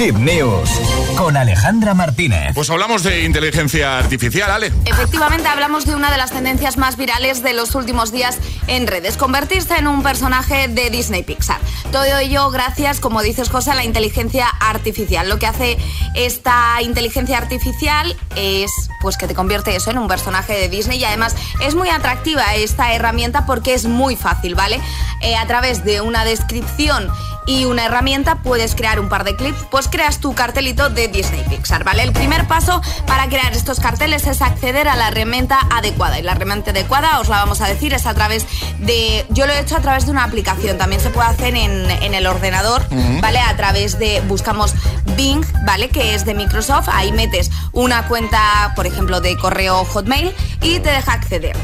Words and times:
Hit 0.00 0.14
News 0.14 0.70
con 1.14 1.36
Alejandra 1.36 1.92
Martínez. 1.92 2.54
Pues 2.54 2.70
hablamos 2.70 3.02
de 3.02 3.24
inteligencia 3.24 3.98
artificial, 3.98 4.50
Ale. 4.50 4.72
Efectivamente, 4.86 5.46
hablamos 5.46 5.84
de 5.84 5.94
una 5.94 6.10
de 6.10 6.16
las 6.16 6.30
tendencias 6.30 6.78
más 6.78 6.96
virales 6.96 7.42
de 7.42 7.52
los 7.52 7.74
últimos 7.74 8.10
días 8.10 8.38
en 8.66 8.86
redes, 8.86 9.18
convertirse 9.18 9.76
en 9.76 9.86
un 9.86 10.02
personaje 10.02 10.68
de 10.68 10.88
Disney 10.88 11.22
Pixar. 11.22 11.60
Todo 11.92 12.16
ello 12.16 12.50
gracias, 12.50 12.98
como 12.98 13.20
dices 13.20 13.50
José, 13.50 13.72
a 13.72 13.74
la 13.74 13.84
inteligencia 13.84 14.46
artificial. 14.48 15.28
Lo 15.28 15.38
que 15.38 15.46
hace 15.46 15.76
esta 16.14 16.80
inteligencia 16.80 17.36
artificial 17.36 18.16
es 18.36 18.70
pues 19.02 19.18
que 19.18 19.26
te 19.26 19.34
convierte 19.34 19.76
eso 19.76 19.90
en 19.90 19.98
un 19.98 20.08
personaje 20.08 20.54
de 20.54 20.70
Disney 20.70 20.98
y 20.98 21.04
además 21.04 21.36
es 21.62 21.74
muy 21.74 21.90
atractiva 21.90 22.54
esta 22.54 22.94
herramienta 22.94 23.44
porque 23.44 23.74
es 23.74 23.84
muy 23.84 24.16
fácil, 24.16 24.54
¿vale? 24.54 24.80
Eh, 25.20 25.36
a 25.36 25.46
través 25.46 25.84
de 25.84 26.00
una 26.00 26.24
descripción 26.24 27.10
y 27.50 27.64
una 27.64 27.86
herramienta 27.86 28.36
puedes 28.36 28.76
crear 28.76 29.00
un 29.00 29.08
par 29.08 29.24
de 29.24 29.34
clips, 29.34 29.66
pues 29.72 29.88
creas 29.88 30.20
tu 30.20 30.34
cartelito 30.34 30.88
de 30.88 31.08
Disney 31.08 31.42
Pixar, 31.48 31.82
¿vale? 31.82 32.04
El 32.04 32.12
primer 32.12 32.46
paso 32.46 32.80
para 33.08 33.28
crear 33.28 33.52
estos 33.52 33.80
carteles 33.80 34.24
es 34.28 34.40
acceder 34.40 34.86
a 34.86 34.94
la 34.94 35.08
herramienta 35.08 35.58
adecuada 35.68 36.20
y 36.20 36.22
la 36.22 36.32
herramienta 36.32 36.70
adecuada 36.70 37.18
os 37.18 37.28
la 37.28 37.38
vamos 37.38 37.60
a 37.60 37.66
decir 37.66 37.92
es 37.92 38.06
a 38.06 38.14
través 38.14 38.46
de, 38.78 39.26
yo 39.30 39.46
lo 39.46 39.52
he 39.52 39.58
hecho 39.58 39.76
a 39.76 39.80
través 39.80 40.06
de 40.06 40.12
una 40.12 40.22
aplicación, 40.22 40.78
también 40.78 41.00
se 41.00 41.10
puede 41.10 41.28
hacer 41.28 41.56
en, 41.56 41.90
en 41.90 42.14
el 42.14 42.28
ordenador, 42.28 42.86
¿vale? 43.20 43.40
A 43.40 43.56
través 43.56 43.98
de, 43.98 44.20
buscamos 44.28 44.72
Bing, 45.16 45.44
¿vale? 45.66 45.88
Que 45.88 46.14
es 46.14 46.24
de 46.24 46.34
Microsoft, 46.34 46.88
ahí 46.92 47.10
metes 47.10 47.50
una 47.72 48.06
cuenta, 48.06 48.72
por 48.76 48.86
ejemplo, 48.86 49.20
de 49.20 49.36
correo 49.36 49.84
Hotmail 49.86 50.32
y 50.62 50.78
te 50.78 50.90
deja 50.90 51.14
acceder. 51.14 51.56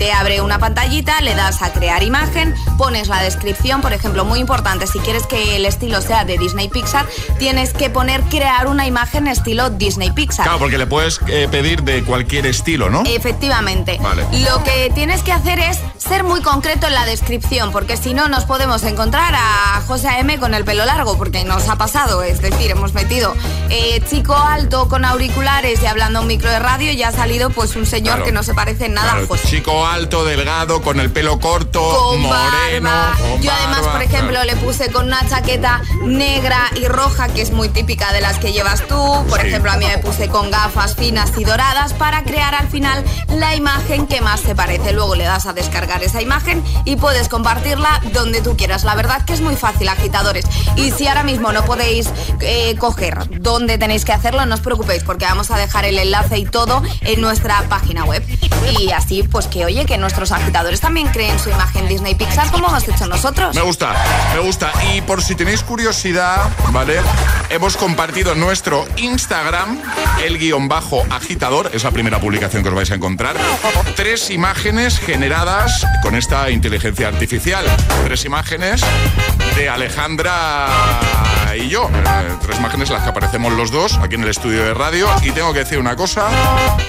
Te 0.00 0.12
abre 0.12 0.40
una 0.40 0.58
pantallita, 0.58 1.20
le 1.20 1.34
das 1.34 1.60
a 1.60 1.74
crear 1.74 2.02
imagen, 2.02 2.54
pones 2.78 3.08
la 3.08 3.20
descripción, 3.20 3.82
por 3.82 3.92
ejemplo, 3.92 4.24
muy 4.24 4.38
importante, 4.38 4.86
si 4.86 4.98
quieres 4.98 5.26
que 5.26 5.56
el 5.56 5.66
estilo 5.66 6.00
sea 6.00 6.24
de 6.24 6.38
Disney 6.38 6.70
Pixar, 6.70 7.06
tienes 7.38 7.74
que 7.74 7.90
poner 7.90 8.22
crear 8.22 8.66
una 8.66 8.86
imagen 8.86 9.26
estilo 9.26 9.68
Disney 9.68 10.10
Pixar. 10.10 10.46
Claro, 10.46 10.58
porque 10.58 10.78
le 10.78 10.86
puedes 10.86 11.20
eh, 11.28 11.48
pedir 11.50 11.82
de 11.82 12.02
cualquier 12.02 12.46
estilo, 12.46 12.88
¿no? 12.88 13.02
Efectivamente. 13.04 13.98
Vale. 14.00 14.24
Lo 14.42 14.64
que 14.64 14.90
tienes 14.94 15.22
que 15.22 15.32
hacer 15.32 15.58
es 15.58 15.78
ser 16.10 16.24
muy 16.24 16.40
concreto 16.42 16.88
en 16.88 16.94
la 16.94 17.04
descripción, 17.04 17.70
porque 17.70 17.96
si 17.96 18.14
no 18.14 18.26
nos 18.28 18.44
podemos 18.44 18.82
encontrar 18.82 19.32
a 19.36 19.80
José 19.86 20.08
M 20.18 20.40
con 20.40 20.54
el 20.54 20.64
pelo 20.64 20.84
largo, 20.84 21.16
porque 21.16 21.44
nos 21.44 21.68
ha 21.68 21.76
pasado, 21.76 22.24
es 22.24 22.40
decir, 22.42 22.68
hemos 22.72 22.94
metido 22.94 23.32
eh, 23.68 24.02
chico 24.10 24.34
alto 24.36 24.88
con 24.88 25.04
auriculares 25.04 25.80
y 25.80 25.86
hablando 25.86 26.20
un 26.22 26.26
micro 26.26 26.50
de 26.50 26.58
radio 26.58 26.90
y 26.90 27.00
ha 27.04 27.12
salido 27.12 27.50
pues 27.50 27.76
un 27.76 27.86
señor 27.86 28.10
Claro. 28.16 28.24
que 28.24 28.32
no 28.32 28.42
se 28.42 28.54
parece 28.54 28.86
en 28.86 28.94
nada 28.94 29.10
Claro, 29.12 29.24
a 29.24 29.28
José. 29.28 29.46
Chico 29.48 29.86
alto, 29.86 30.24
delgado, 30.24 30.82
con 30.82 30.98
el 30.98 31.12
pelo 31.12 31.38
corto, 31.38 31.80
con 31.80 32.22
moreno. 32.22 32.90
barba. 32.90 33.16
con 33.16 33.40
Yo 33.42 33.52
además, 33.52 33.76
barba, 33.82 33.92
por 33.92 34.02
ejemplo, 34.02 34.30
claro. 34.30 34.46
le 34.46 34.56
puse 34.56 34.90
con 34.90 35.06
una 35.06 35.24
chaqueta 35.28 35.80
negra 36.02 36.72
y 36.74 36.86
roja, 36.88 37.28
que 37.28 37.40
es 37.42 37.52
muy 37.52 37.68
típica 37.68 38.12
de 38.12 38.20
las 38.20 38.38
que 38.40 38.52
llevas 38.52 38.82
tú. 38.88 38.96
Por 39.28 39.40
Sí. 39.40 39.46
ejemplo, 39.46 39.70
a 39.70 39.76
mí 39.76 39.86
me 39.86 39.98
puse 39.98 40.26
con 40.28 40.50
gafas 40.50 40.96
finas 40.96 41.30
y 41.38 41.44
doradas 41.44 41.92
para 41.94 42.24
crear 42.24 42.56
al 42.56 42.68
final 42.68 43.04
la 43.28 43.54
imagen 43.54 44.08
que 44.08 44.20
más 44.20 44.40
te 44.42 44.56
parece. 44.56 44.92
Luego 44.92 45.14
le 45.14 45.22
das 45.24 45.46
a 45.46 45.52
descargar 45.52 45.99
esa 46.02 46.22
imagen 46.22 46.62
y 46.84 46.96
puedes 46.96 47.28
compartirla 47.28 48.00
donde 48.12 48.40
tú 48.42 48.56
quieras. 48.56 48.84
La 48.84 48.94
verdad 48.94 49.24
que 49.24 49.32
es 49.32 49.40
muy 49.40 49.56
fácil, 49.56 49.88
agitadores. 49.88 50.44
Y 50.76 50.90
si 50.90 51.06
ahora 51.06 51.22
mismo 51.22 51.52
no 51.52 51.64
podéis 51.64 52.10
eh, 52.40 52.76
coger 52.78 53.18
dónde 53.40 53.78
tenéis 53.78 54.04
que 54.04 54.12
hacerlo, 54.12 54.44
no 54.46 54.54
os 54.54 54.60
preocupéis, 54.60 55.02
porque 55.04 55.24
vamos 55.24 55.50
a 55.50 55.58
dejar 55.58 55.84
el 55.84 55.98
enlace 55.98 56.38
y 56.38 56.44
todo 56.44 56.82
en 57.02 57.20
nuestra 57.20 57.62
página 57.68 58.04
web. 58.04 58.24
Y 58.78 58.90
así, 58.92 59.22
pues 59.22 59.46
que 59.46 59.64
oye, 59.64 59.84
que 59.86 59.98
nuestros 59.98 60.32
agitadores 60.32 60.80
también 60.80 61.08
creen 61.08 61.38
su 61.38 61.50
imagen 61.50 61.88
Disney 61.88 62.14
Pixar 62.14 62.50
como 62.50 62.68
hemos 62.68 62.86
hecho 62.88 63.06
nosotros. 63.06 63.54
Me 63.54 63.62
gusta, 63.62 63.94
me 64.34 64.40
gusta. 64.40 64.72
Y 64.94 65.00
por 65.02 65.22
si 65.22 65.34
tenéis 65.34 65.62
curiosidad, 65.62 66.50
¿vale? 66.70 67.00
Hemos 67.48 67.76
compartido 67.76 68.34
nuestro 68.34 68.86
Instagram, 68.96 69.80
el 70.22 70.38
guion 70.38 70.68
bajo 70.68 71.02
agitador, 71.10 71.70
es 71.72 71.84
la 71.84 71.90
primera 71.90 72.20
publicación 72.20 72.62
que 72.62 72.68
os 72.68 72.74
vais 72.74 72.90
a 72.90 72.94
encontrar, 72.94 73.36
tres 73.96 74.30
imágenes 74.30 74.98
generadas 74.98 75.79
con 76.02 76.14
esta 76.14 76.50
inteligencia 76.50 77.08
artificial. 77.08 77.64
Tres 78.04 78.24
imágenes 78.24 78.82
de 79.56 79.68
Alejandra 79.68 80.68
y 81.56 81.68
yo. 81.68 81.88
Eh, 81.88 82.36
tres 82.42 82.58
imágenes 82.58 82.88
en 82.88 82.94
las 82.94 83.04
que 83.04 83.10
aparecemos 83.10 83.52
los 83.52 83.70
dos 83.70 83.98
aquí 83.98 84.14
en 84.14 84.22
el 84.22 84.28
estudio 84.28 84.64
de 84.64 84.74
radio. 84.74 85.08
Y 85.22 85.30
tengo 85.32 85.52
que 85.52 85.60
decir 85.60 85.78
una 85.78 85.96
cosa, 85.96 86.28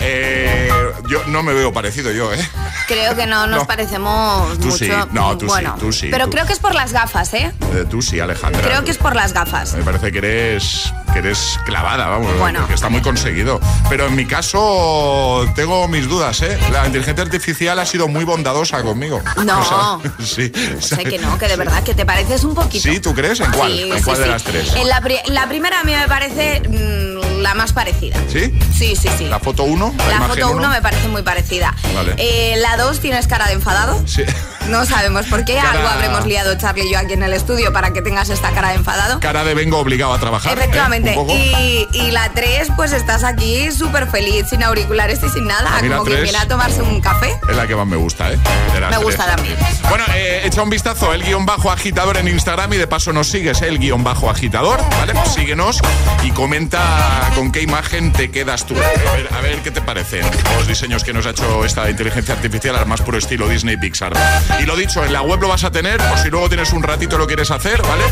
eh, 0.00 0.70
yo 1.08 1.24
no 1.26 1.42
me 1.42 1.52
veo 1.52 1.72
parecido 1.72 2.12
yo, 2.12 2.32
¿eh? 2.32 2.48
Creo 2.90 3.14
que 3.14 3.26
no 3.26 3.46
nos 3.46 3.60
No. 3.60 3.66
parecemos 3.66 4.58
Tú 4.58 4.66
mucho. 4.66 4.76
sí, 4.78 4.90
no, 5.12 5.32
tú 5.38 5.46
sí, 5.46 5.46
bueno, 5.46 5.76
tú 5.78 5.92
sí, 5.92 6.08
Pero 6.10 6.24
tú. 6.24 6.32
creo 6.32 6.44
que 6.46 6.52
es 6.52 6.58
por 6.58 6.74
las 6.74 6.92
gafas, 6.92 7.32
¿eh? 7.34 7.52
Eh, 7.72 7.84
Tú 7.88 8.02
sí, 8.02 8.18
Alejandra. 8.18 8.62
Creo 8.62 8.84
que 8.84 8.90
es 8.90 8.98
por 8.98 9.14
las 9.14 9.32
gafas. 9.32 9.74
Me 9.74 9.82
parece 9.84 10.10
que 10.10 10.18
eres, 10.18 10.92
que 11.12 11.20
eres 11.20 11.56
clavada, 11.66 12.08
vamos, 12.08 12.36
Bueno. 12.38 12.66
que 12.66 12.74
está 12.74 12.88
muy 12.88 13.00
conseguido. 13.00 13.60
Pero 13.88 14.06
en 14.06 14.16
mi 14.16 14.26
caso 14.26 15.46
tengo 15.54 15.86
mis 15.88 16.08
dudas, 16.08 16.42
¿eh? 16.42 16.58
La 16.72 16.84
inteligencia 16.86 17.22
artificial 17.22 17.78
ha 17.78 17.86
sido 17.86 18.08
muy 18.08 18.24
bondadosa 18.24 18.82
conmigo. 18.82 19.22
No. 19.44 20.02
sí. 20.24 20.50
Sé 20.80 21.04
que 21.04 21.18
no, 21.18 21.38
que 21.38 21.46
de 21.46 21.56
verdad 21.56 21.82
que 21.84 21.94
te 21.94 22.04
pareces 22.04 22.42
un 22.44 22.54
poquito. 22.54 22.88
¿Sí? 22.90 22.98
¿Tú 23.00 23.14
crees? 23.14 23.38
¿En 23.40 23.52
cuál? 23.52 23.72
Sí, 23.72 23.90
¿En 23.90 24.02
cuál 24.02 24.18
de 24.18 24.26
las 24.26 24.42
tres? 24.42 24.74
En 24.74 24.88
la, 24.88 25.00
pri- 25.00 25.20
la 25.26 25.46
primera 25.48 25.80
a 25.80 25.84
mí 25.84 25.92
me 25.94 26.08
parece 26.08 26.60
mm, 26.68 27.09
la 27.40 27.54
más 27.54 27.72
parecida. 27.72 28.16
¿Sí? 28.28 28.52
Sí, 28.76 28.96
sí, 28.96 29.08
sí. 29.18 29.26
¿La 29.26 29.40
foto 29.40 29.64
1? 29.64 29.94
La 30.08 30.20
foto 30.22 30.50
1 30.52 30.68
me 30.68 30.82
parece 30.82 31.08
muy 31.08 31.22
parecida. 31.22 31.74
Vale. 31.94 32.14
Eh, 32.18 32.56
la 32.58 32.76
2 32.76 33.00
tienes 33.00 33.26
cara 33.26 33.46
de 33.46 33.54
enfadado. 33.54 34.02
Sí. 34.06 34.22
No 34.68 34.84
sabemos 34.86 35.26
por 35.26 35.44
qué. 35.44 35.54
Cara- 35.56 35.70
Algo 35.72 35.88
habremos 35.88 36.26
liado 36.26 36.54
Charlie 36.56 36.86
y 36.86 36.92
yo 36.92 36.98
aquí 36.98 37.14
en 37.14 37.22
el 37.22 37.32
estudio 37.32 37.72
para 37.72 37.92
que 37.92 38.02
tengas 38.02 38.28
esta 38.30 38.50
cara 38.52 38.68
de 38.68 38.74
enfadado. 38.76 39.18
Cara 39.18 39.42
de 39.42 39.54
vengo 39.54 39.78
obligado 39.78 40.12
a 40.12 40.18
trabajar. 40.18 40.52
¿eh? 40.52 40.60
Efectivamente. 40.60 41.16
Y, 41.28 41.88
y 41.92 42.10
la 42.12 42.30
3, 42.32 42.68
pues 42.76 42.92
estás 42.92 43.24
aquí 43.24 43.72
súper 43.72 44.08
feliz, 44.08 44.46
sin 44.48 44.62
auriculares 44.62 45.20
y 45.24 45.28
sin 45.28 45.46
nada. 45.46 45.80
Mí 45.82 45.88
la 45.88 45.96
Como 45.96 46.04
que 46.08 46.12
tres- 46.12 46.22
viene 46.24 46.38
a 46.38 46.46
tomarse 46.46 46.82
un 46.82 47.00
café. 47.00 47.34
Es 47.48 47.56
la 47.56 47.66
que 47.66 47.74
más 47.74 47.86
me 47.86 47.96
gusta, 47.96 48.30
¿eh? 48.32 48.38
Me 48.90 48.96
gusta 48.98 49.26
también. 49.26 49.56
Bueno, 49.88 50.04
eh, 50.14 50.42
echa 50.44 50.62
un 50.62 50.70
vistazo 50.70 51.12
el 51.12 51.24
guion 51.24 51.46
bajo 51.46 51.70
agitador 51.72 52.16
en 52.18 52.28
Instagram 52.28 52.72
y 52.72 52.76
de 52.76 52.86
paso 52.86 53.12
nos 53.12 53.28
sigues, 53.28 53.62
¿eh? 53.62 53.68
el 53.68 53.78
guion 53.78 54.04
bajo 54.04 54.30
agitador, 54.30 54.80
¿vale? 54.98 55.14
Pues 55.14 55.32
síguenos 55.34 55.80
y 56.22 56.30
comenta 56.30 57.30
con 57.34 57.50
qué 57.50 57.62
imagen 57.62 58.12
te 58.12 58.30
quedas 58.30 58.66
tú. 58.66 58.74
A 58.76 59.12
ver, 59.16 59.28
a 59.32 59.40
ver 59.40 59.58
qué 59.62 59.70
te 59.70 59.80
parecen 59.80 60.24
los 60.56 60.66
diseños 60.68 61.02
que 61.02 61.12
nos 61.12 61.26
ha 61.26 61.30
hecho 61.30 61.64
esta 61.64 61.90
inteligencia 61.90 62.34
artificial 62.34 62.76
al 62.76 62.86
más 62.86 63.00
puro 63.02 63.18
estilo 63.18 63.48
Disney 63.48 63.76
Pixar. 63.76 64.12
Y 64.58 64.66
lo 64.66 64.76
dicho, 64.76 65.04
en 65.04 65.12
la 65.12 65.22
web 65.22 65.40
lo 65.40 65.48
vas 65.48 65.64
a 65.64 65.70
tener, 65.70 65.98
por 65.98 66.18
si 66.18 66.30
luego 66.30 66.48
tienes 66.48 66.72
un 66.72 66.82
ratito 66.82 67.18
lo 67.18 67.26
quieres 67.26 67.50
hacer, 67.50 67.80
¿vale? 67.82 68.04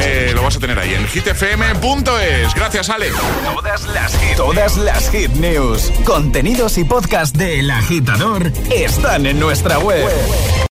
Eh, 0.00 0.32
lo 0.34 0.42
vas 0.42 0.56
a 0.56 0.60
tener 0.60 0.78
ahí 0.78 0.94
en 0.94 1.06
hitfm.es. 1.06 2.54
Gracias, 2.54 2.90
Ale. 2.90 3.10
Todas 3.44 3.86
las 3.86 4.16
hit, 4.18 4.36
todas 4.36 4.76
las 4.76 5.10
hit 5.10 5.30
news, 5.32 5.92
contenidos 6.04 6.78
y 6.78 6.84
podcast 6.84 7.36
del 7.36 7.70
agitador 7.70 8.52
están 8.70 9.26
en 9.26 9.38
nuestra 9.38 9.78
web. 9.78 10.08